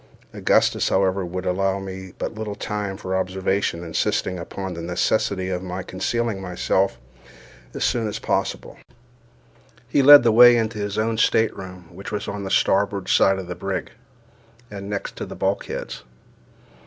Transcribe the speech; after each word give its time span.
Augustus, 0.33 0.89
however, 0.89 1.23
would 1.23 1.45
allow 1.45 1.77
me 1.77 2.11
but 2.17 2.33
little 2.33 2.55
time 2.55 2.97
for 2.97 3.15
observation, 3.15 3.83
insisting 3.83 4.39
upon 4.39 4.73
the 4.73 4.81
necessity 4.81 5.49
of 5.49 5.61
my 5.61 5.83
concealing 5.83 6.41
myself 6.41 6.97
as 7.75 7.83
soon 7.83 8.07
as 8.07 8.17
possible. 8.17 8.77
He 9.87 10.01
led 10.01 10.23
the 10.23 10.31
way 10.31 10.57
into 10.57 10.79
his 10.79 10.97
own 10.97 11.19
stateroom, 11.19 11.85
which 11.93 12.11
was 12.11 12.27
on 12.27 12.43
the 12.43 12.49
starboard 12.49 13.09
side 13.09 13.37
of 13.37 13.45
the 13.45 13.53
brig, 13.53 13.91
and 14.71 14.89
next 14.89 15.15
to 15.17 15.25
the 15.27 15.35
bulkheads. 15.35 16.01